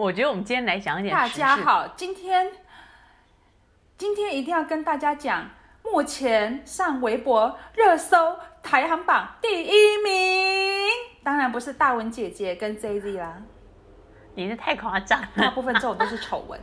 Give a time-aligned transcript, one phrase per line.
[0.00, 2.50] 我觉得我们今天来讲一点大家好，今天
[3.98, 5.50] 今天一定要跟大家讲，
[5.84, 10.88] 目前上微博热搜排行榜第一名，
[11.22, 13.42] 当然不是大文姐姐跟 ZZ 啦，
[14.34, 16.58] 你这太夸张大，部分这种都是丑闻。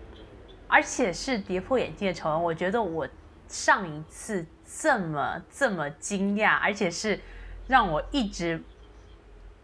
[0.66, 2.42] 而且是跌破眼镜的丑闻。
[2.42, 3.06] 我觉得我
[3.48, 4.46] 上一次
[4.80, 7.20] 这么这么惊讶，而且是
[7.66, 8.64] 让我一直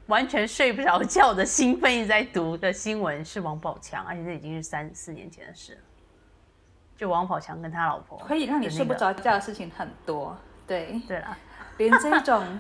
[0.09, 5.81] 完全睡不着觉的兴奋一直在读的新闻是王宝强，而且这已经是三四年前的事了。
[6.97, 8.93] 就王宝强跟他老婆可以让你睡不。
[8.93, 11.37] 着觉的事情很多，对，对了，
[11.77, 12.59] 连这种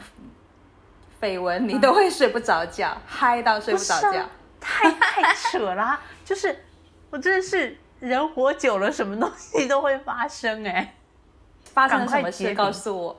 [1.20, 4.30] 绯闻你都会睡不着觉，嗨到睡不着觉啊。
[4.60, 6.64] 太太扯啦、就是
[7.10, 10.94] 我真的是人活久了，什么东西都会发生哎、
[11.64, 12.54] 发生了什么事？
[12.54, 13.16] 告诉我。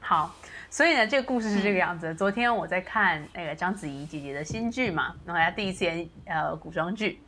[0.00, 0.34] 好，
[0.68, 2.14] 所以呢，这个故事是这个样子的。
[2.14, 7.20] 昨天我在看那个章子怡姐姐的新剧嘛，然后她第一次演呃古装剧，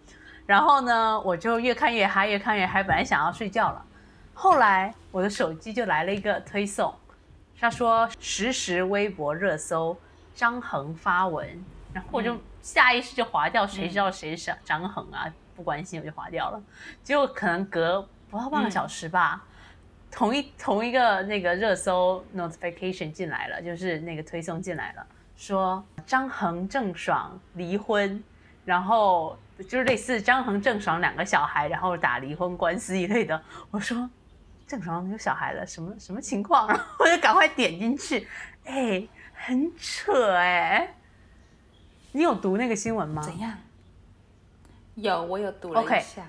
[0.45, 3.85] 然后呢，我就越看越嗨，越看越嗨，本来想要睡觉了，
[4.35, 6.95] 后来我的手机就来了一个推送，
[7.59, 9.97] 他说实时微博热搜
[10.35, 15.33] 张恒发文，然后我就下意识就划掉，谁知道谁是张恒啊？
[15.57, 16.63] 不关心我就划掉了，
[17.03, 19.45] 结果可能隔不到半个小时吧。
[20.11, 25.07] 同一同一个那个热搜 notification 进来了，就是那个推送进来了，
[25.37, 28.23] 说张恒郑爽离婚，
[28.65, 33.41] 然后就是类似张恒郑爽两个小孩，然后打离婚官司一类的。
[33.71, 34.09] 我说
[34.67, 36.69] 郑爽有小孩了，什么什么情况？
[36.69, 38.27] 然 后我就赶快点进去，
[38.65, 40.95] 哎，很扯哎、
[42.13, 43.23] 你有读那个新闻吗？
[43.23, 43.57] 怎样？
[44.95, 46.25] 有，我有读了一下。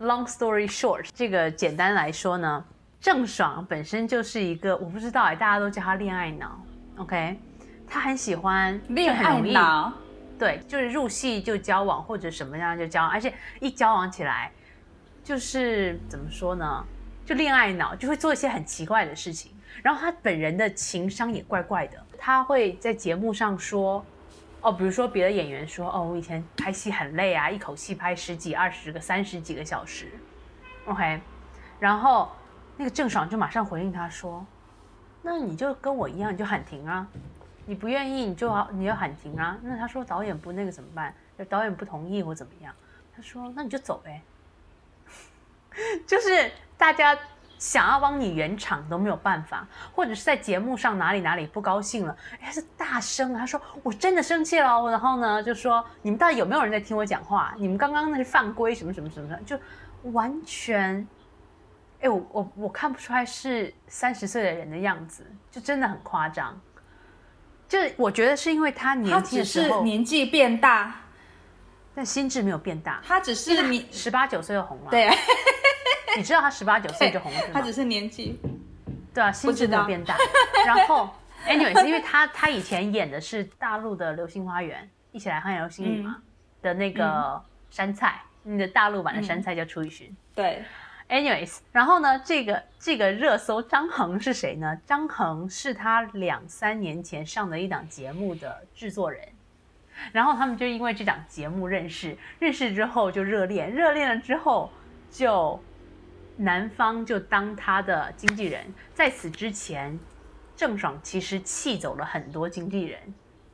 [0.00, 2.64] Long story short，这个简单来说呢，
[3.00, 6.60] 郑爽本身就是一个我不知道哎，大家都叫她恋爱脑
[6.96, 7.38] ，OK，
[7.86, 9.92] 她很喜欢恋爱脑，
[10.38, 14.50] 对，就是入戏就交往或者什么样就交往，而且一交往起来，
[15.22, 16.84] 就是怎么说呢，
[17.24, 19.52] 就恋爱脑，就会做一些很奇怪的事情。
[19.82, 24.04] 然后她本人的情商也怪怪的，她会在节目上说，
[24.60, 30.08] 哦，比如说别的演员说，哦，我以前拍戏很累啊，一口气拍十几、二十个、三十几个小时
[30.86, 31.20] ，OK，
[31.78, 32.28] 然后
[32.78, 34.46] 那个郑爽就马上回应他说，
[35.20, 37.06] 那你就跟我一样，你就喊停啊。
[37.66, 39.58] 你不愿意，你就要，你就喊停啊。
[39.62, 41.12] 那他说导演不那个怎么办？
[41.36, 42.72] 就导演不同意或怎么样？
[43.14, 44.22] 他说那你就走呗。
[46.06, 47.18] 就是大家
[47.58, 57.52] 想要帮你圆场都没有办法，或者是在节目上哪里哪里不高兴了，哎，他是大声啊，他说我真的生气了，然后呢就说你们到底有没有人在听我讲话？
[57.58, 59.58] 你们刚刚那是犯规什么什么什么的，就
[60.12, 61.06] 完全。
[62.00, 66.58] 哎，我我我看不出来是三十岁的人的样子，就真的很夸张。
[67.68, 70.94] 就是我觉得是因为他他年轻只是年纪变大，
[71.94, 73.02] 但心智没有变大。
[73.04, 75.10] 他只是你十八九岁就红了，对，
[76.16, 77.72] 你知道他十八九岁就红了他只？
[77.72, 78.40] 是年纪
[79.12, 80.16] 对啊，心智没有变大。
[80.64, 81.10] 然后
[81.46, 84.82] ，anyway，是因为他他以前演的是大陆的《流星花园》，
[85.12, 86.16] 一起来看流星雨嘛、
[86.62, 90.16] 的那个山菜，你的大陆版的山菜叫楚雨荨。
[90.34, 90.64] 对，
[91.08, 94.78] Anyways，然后呢，这个这个热搜张恒是谁呢？
[94.86, 99.26] 张恒是他两三年前上的一档节目的制作人，
[100.12, 104.70] 然后他们就因为这档节目认识，认识之后就热恋，热恋了之后
[105.10, 105.58] 就
[106.36, 108.66] 男方就当他的经纪人。
[108.92, 109.98] 在此之前，
[110.54, 113.00] 郑爽其实气走了很多经纪人，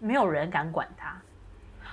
[0.01, 1.23] 没有人敢管他。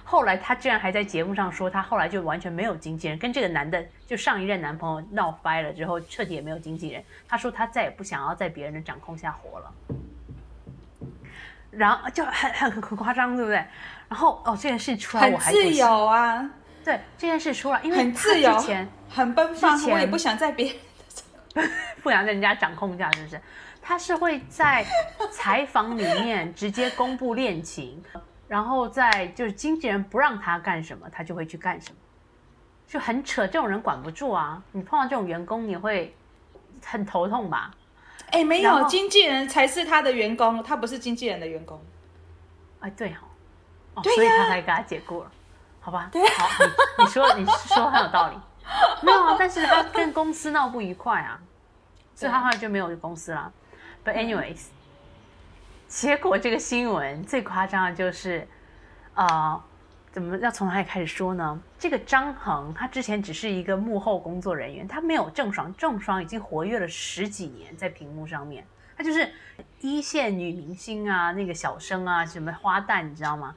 [0.03, 7.03] 后来她居然还在节目上说，她后来就完全没有经纪人，跟这个男的就上一任男朋友闹掰了之后，彻底也没有经纪人。
[7.27, 9.73] 她说她再也不想要在别人的掌控下活了，
[11.69, 13.63] 然后就很很很夸张，对不对？
[14.09, 16.49] 然后哦，这件事出来很我还自由啊，
[16.83, 18.63] 对这件事出来，因为她很自由
[19.09, 20.73] 很奔放我也不想在别
[21.53, 21.69] 人
[22.01, 23.39] 不想在人家掌控下，是不是？
[23.83, 24.85] 他是会在
[25.31, 28.01] 采访里面直接公布恋情，
[28.51, 31.95] 然后在就是经纪人不让他干什么，他就会去干什么，
[32.85, 33.47] 就很扯。
[33.47, 34.61] 这种人管不住啊！
[34.73, 36.13] 你碰到这种员工，你会
[36.85, 37.71] 很头痛吧？
[38.31, 41.81] 哎，没有，经纪人才是他的员工，他不是经纪人的员工。
[42.81, 43.21] 哎，对哈、
[43.93, 45.31] 哦，所以他才给他解雇了，
[45.79, 46.09] 好吧？
[46.11, 46.49] 对好，
[46.97, 48.35] 你你说你说很有道理，
[49.01, 49.37] 没有啊？
[49.39, 51.39] 但是他跟公司闹不愉快啊，
[52.13, 53.49] 所以他后来就没有公司啦。
[54.03, 54.65] But anyways，、
[55.91, 58.47] 结果这个新闻最夸张的就是，
[59.13, 59.61] 呃，
[60.09, 61.61] 怎么要从哪里开始说呢？
[61.77, 68.65] 这个张恒他之前只是一个幕后工作人员，他没有郑爽，郑爽已经活跃了十几年在屏幕上面，
[68.95, 69.29] 他就是
[69.81, 73.53] 一线女明星啊，那个小生啊，什么花旦，你知道吗？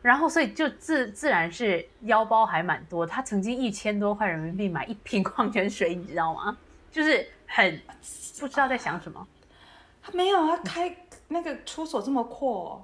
[0.00, 3.06] 然后所以就自自然是腰包还蛮多。
[3.06, 6.56] 他曾经一千多块人民币买一瓶矿泉水，你知道吗？
[6.90, 7.78] 就是很
[8.40, 9.28] 不知道在想什么。
[10.02, 10.96] 他没有，他开
[11.28, 12.82] 那个出手这么阔哦。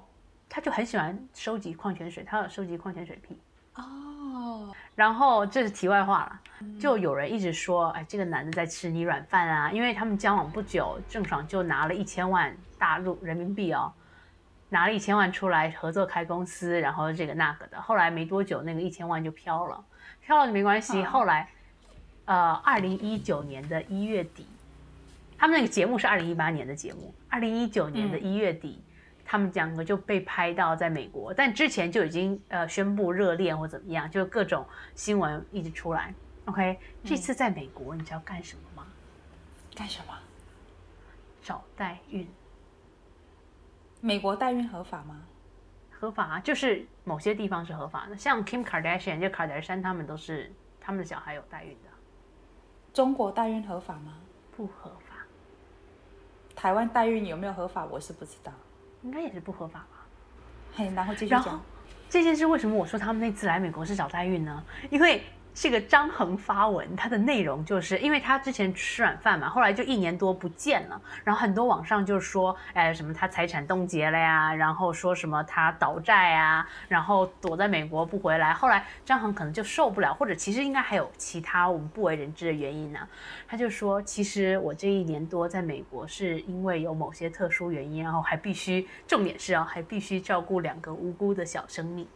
[0.49, 3.35] 他就很喜欢收集矿泉水，他有收集矿泉水瓶。
[3.75, 6.39] 哦，然后这是题外话了，
[6.79, 13.91] 就有人一直说，哎，这个男的在吃你软饭啊，因为他们交往不久，郑爽就拿了一千万大陆人民币哦，
[14.69, 19.83] 拿了一千万出来合作开公司，然后这个那个的，后来没多久那个一千万就飘了，
[20.21, 21.05] 飘了就没关系，嗯。
[21.07, 21.49] 后来，
[22.25, 24.45] 呃，二零一九年的一月底，
[25.43, 28.81] 他们那个节目是二零一八年的节目，二零一九年的一月底。
[29.25, 36.13] 他们两个就被拍到在美国，但之前就已经呃宣布热恋或怎么样，就各种新闻一直出来。
[36.45, 38.87] OK，这次在美国，你知道干什么吗？
[39.75, 40.17] 干什么？
[41.41, 42.25] 找代孕，
[43.99, 45.25] 美国代孕合法吗？
[45.91, 50.49] 合法啊，就是某些地方是合法的，像 Kim Kardashian 就卡戴珊他们都是
[50.79, 51.89] 他们的小孩有代孕的，
[52.93, 54.13] 中国代孕合法吗？
[54.55, 55.02] 不合法，
[56.63, 57.83] 台湾代孕有没有合法？
[57.83, 58.49] 我是不知道。
[59.01, 60.07] 应该也是不合法吧？
[60.73, 61.61] 嘿，然后继续讲。
[62.09, 64.63] 这件事为什么我说他们那次来美国是找代孕呢？
[64.89, 65.21] 因为
[65.53, 78.53] 这个张恒发文，它的内容就是因为他之前吃软饭嘛，后来就一年多不见了，然后很多网上就说，哎，什么他财产冻结了呀，然后说什么他倒债啊，然后躲在美国不回来。
[78.53, 83.07] 后来张恒可能就受不了，或者其实应该还有其他我们不为人知的原因呢、
[83.47, 92.07] 他就说，其实我这一年多在美国是因为有某些特殊原因，然后还必须，重点是啊，还必须照顾两个无辜的小生命。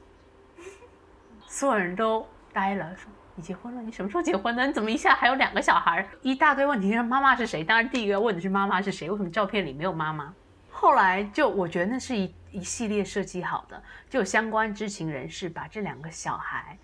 [1.45, 2.93] 所有人都呆了，
[3.37, 3.83] 你结婚了？
[3.83, 4.65] 你什么时候结婚的？
[4.65, 6.03] 你怎么一下还有两个小孩？
[6.23, 7.63] 一大堆问题，妈妈是谁？
[7.63, 9.07] 当然第一个要问的是妈妈是谁？
[9.11, 10.33] 为什么照片里没有妈妈？
[10.71, 13.79] 后来就我觉得那是一一系列设计好的，
[14.09, 16.75] 就相关知情人士把这两个小孩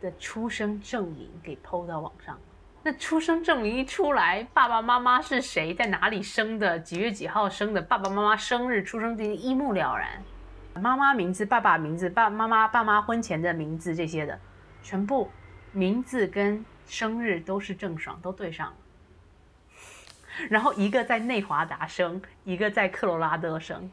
[0.00, 2.38] 的出生证明给抛到网上。
[2.82, 10.08] 那出生证明一出来，爸爸妈妈是谁，在哪里生的，几月几号生的，爸爸妈妈生日、出生地一目了然。
[10.80, 14.38] 妈妈名字、爸爸名字、爸妈妈爸妈婚前的名字这些的，
[14.82, 15.28] 全部
[15.72, 18.74] 名字跟生日都是郑爽，都对上了。
[20.48, 23.90] 然后一个在内华达生，一个在科罗拉多生。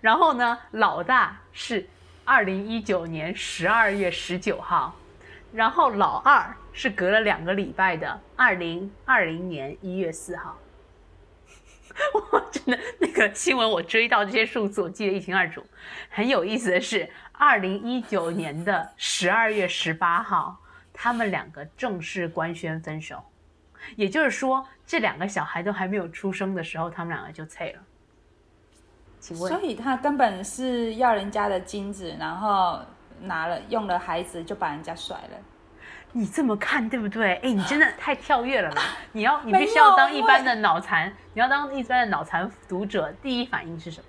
[0.00, 1.88] 然后呢，老大是
[2.24, 4.96] 二零一九年十二月十九号，
[5.52, 10.58] 然后老二是隔了两个礼拜的二零二零年一月四号。
[12.32, 15.64] 我真的那个新闻我追到这些数字，我记得一清二楚。
[16.10, 20.60] 很有意思的是，二零一九年的十二月十八号，
[20.98, 23.22] 他们两个正式官宣分手。
[23.94, 27.80] 也就是说，这两个小孩都还没有出生的时候，他们两个就脆了。
[29.20, 32.80] 请问所，以他根本是要人家的精子，然后
[33.20, 35.38] 拿了用了孩子就把人家甩了。
[36.12, 37.34] 你这么看对不对？
[37.36, 38.82] 哎，你真的 太跳跃了啦！
[39.12, 44.06] 你要你必须要当一般的脑残，你要当一般的脑残读者，第一反应是什么？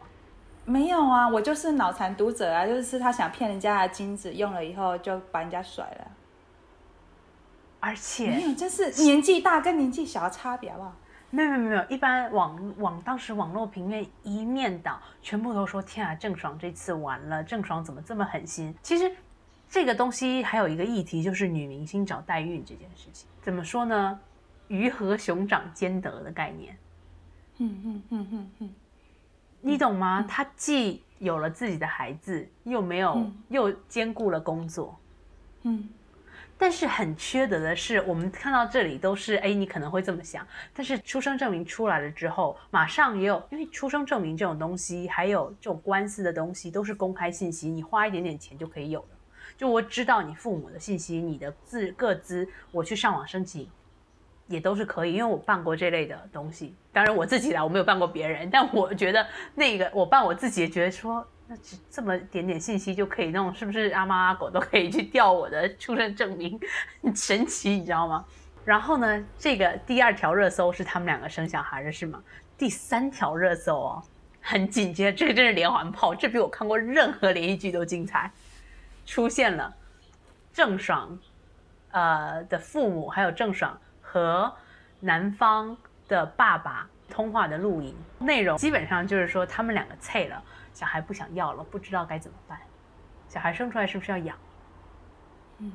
[0.64, 6.12] 没有啊，我就是脑残读者啊，就是他想骗人家的精子，用了以后就把人家甩了。
[7.82, 10.96] 没而且没有，这是年纪大跟年纪小的差别，好不好？
[11.30, 18.74] 没有没有没有，一般网网当时网络评论一面倒，全部都说天啊，郑爽这次完了，郑爽怎么这么狠心？
[18.82, 19.12] 其实
[19.70, 24.20] 这个东西还有一个议题，就是女明星找代孕这件事情，怎么说呢？
[24.70, 26.78] 鱼和熊掌兼得的概念，
[27.58, 28.70] 嗯嗯嗯嗯嗯，
[29.62, 30.26] 你懂吗？
[30.28, 34.98] 她既有了自己的孩子，又没有、嗯又兼顾了工作，
[35.64, 35.88] 嗯，
[36.58, 49.08] 但是很缺德的是，我们看到这里都是，哎，你可能会这么想，但是出生证明出来了之后，马上也有，因为出生证明这种东西，还有这种官司的东西，都是公开信息，你花一点点钱就可以有了。
[49.56, 53.70] 就我知道你父母的信息，你的自个资，我去上网申请，
[54.48, 56.76] 也都是可以，因为我办过这类的东西。
[56.92, 66.60] 当然我自己啦，我没有办过别人，但我觉得那个我办我自己也觉得说，那只这么点点信息就可以弄，是不是阿猫阿狗都可以去调我的出生证明？
[67.02, 68.26] 很 神奇，你知道吗？
[68.66, 72.22] 然后呢，这个第二条热搜是他们两个生小孩的是吗？
[72.58, 74.04] 第三条热搜哦，
[74.42, 78.30] 很紧接，这个真是连环炮，这比我看过任何连续剧都精彩。
[79.06, 79.74] 出现了
[80.52, 81.18] 郑爽，
[81.92, 84.54] 呃的父母，还有郑爽和
[85.00, 85.78] 男方
[86.10, 90.44] 的爸爸通话的录音内容，基本上就是说他们两个脆了，
[90.78, 92.60] 小孩不想要了，不知道该怎么办，
[93.28, 94.38] 小孩生出来是不是要养？
[95.58, 95.72] 嗯，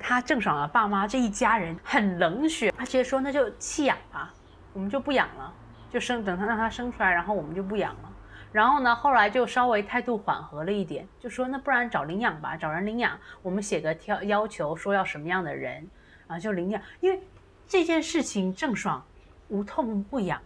[0.00, 4.34] 他郑爽的爸妈这一家人很冷血，他直接说那就弃养吧，
[4.72, 5.54] 我们就不养了，
[5.92, 8.12] 就生等他让他生出来，然后我们就不养了。
[8.50, 15.88] 然后呢，后来就稍微态度缓和了一点，就说那不然找领养吧，找人领养，我们写个条要求，说要什么样的人，
[16.26, 16.82] 啊就领养。
[16.98, 17.22] 因为
[17.68, 19.00] 这件事情郑爽
[19.46, 20.42] 无痛不养，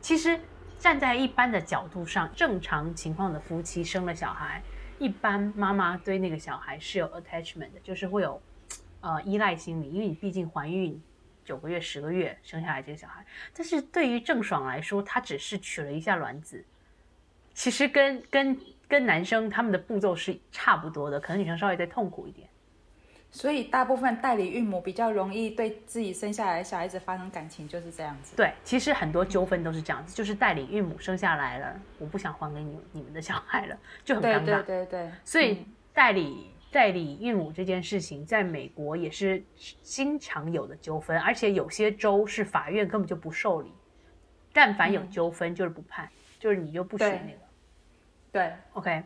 [0.00, 0.40] 其实
[0.82, 4.60] 站在一般的角度上，正常情况的夫妻生了小孩，
[4.98, 8.42] 一般妈妈对那个小孩是有 attachment 的，就是会有
[9.00, 11.00] 呃依赖心理，因为你毕竟怀孕
[11.44, 13.24] 九个月、十个月生下来这个小孩，
[13.54, 16.64] 但是对于郑爽来说，她只是取了一下卵子。
[17.54, 18.58] 其实跟跟
[18.88, 22.48] 跟男生他们的步骤是差不多的，可能女生稍微再痛苦一点。
[23.34, 28.36] 所以大部分代理孕母比较容易对自己生下来的小孩子发生感情，就是这样子。
[28.36, 34.44] 对，其实很多纠纷都是这样子，就是代理孕母生下来了，我不想还给你你们的小孩了，就很尴尬。
[34.44, 35.10] 对对对。
[35.24, 39.42] 所以代理代理孕母这件事情，在美国也是
[39.80, 43.72] 经常有的纠纷，而且有些州是法院根本就不受理，
[44.52, 46.06] 但凡有纠纷就是不判，
[46.38, 47.38] 就是你就不许那个。
[48.30, 49.02] 对，OK，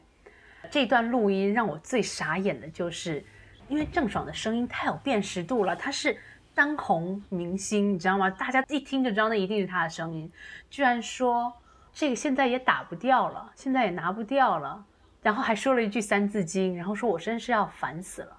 [0.68, 3.24] 这段录音让我最傻眼的就是。
[3.68, 6.16] 因为郑爽的声音太有辨识度了，她是
[6.54, 8.30] 当红明星，你知道吗？
[8.30, 10.30] 大家一听就知道那一定是她的声音。
[10.70, 11.52] 居然说
[11.92, 14.84] 这个现在也打不掉了，现在也拿不掉了，
[15.22, 18.36] 然后还说了一句三字经，然后说我真是要烦死了。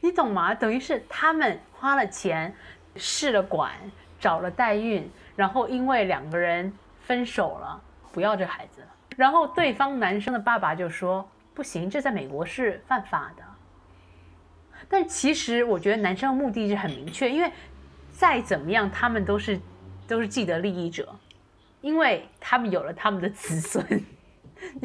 [0.00, 0.54] 你懂吗？
[0.54, 2.54] 等于是他们花了钱
[2.94, 3.72] 试了管，
[4.20, 7.82] 找了代孕，然后因为两个人分手了，
[8.12, 13.42] 不要这孩子了，然后对方男生的爸爸就说不行，这在美国是犯法的。
[14.88, 17.50] 但其实我觉得男生的目的是很明确，因为
[18.12, 19.60] 再怎么样，他们都是
[20.06, 21.14] 都是既得利益者，
[21.80, 24.80] 因为他们有了他们的子孙，你。